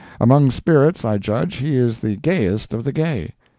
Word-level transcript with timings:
Among 0.19 0.49
spirits, 0.49 1.05
I 1.05 1.19
judge 1.19 1.57
he 1.57 1.75
is 1.75 1.99
the 1.99 2.15
gayest 2.15 2.73
of 2.73 2.85
the 2.85 2.91
gay. 2.91 3.35